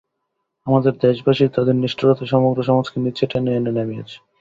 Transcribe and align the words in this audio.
আমাদের 0.67 0.93
দেশবাসীরা 1.01 1.55
তাদের 1.55 1.75
নিষ্ঠুরতায় 1.77 2.31
সমগ্র 2.33 2.59
সমাজকে 2.63 2.97
নীচে 2.99 3.25
টেনে 3.31 3.51
এনে 3.55 3.71
নামিয়েছে। 3.77 4.17